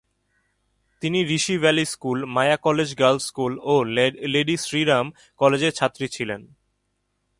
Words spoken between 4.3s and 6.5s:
Lady Shri Ram কলেজের ছাত্রী ছিলেন।